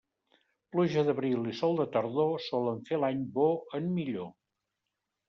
Pluja 0.75 1.01
d'abril 1.09 1.43
i 1.51 1.53
sol 1.59 1.77
de 1.79 1.85
tardor 1.97 2.33
solen 2.45 2.79
fer 2.89 2.99
l'any 3.05 3.21
bo 3.37 3.47
en 3.81 3.93
millor. 3.99 4.33